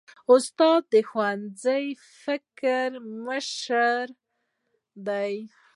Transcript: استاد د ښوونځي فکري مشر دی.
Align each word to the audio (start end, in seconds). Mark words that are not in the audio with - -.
استاد 0.33 0.81
د 0.93 0.95
ښوونځي 1.09 1.85
فکري 2.21 2.81
مشر 3.27 4.03
دی. 5.07 5.33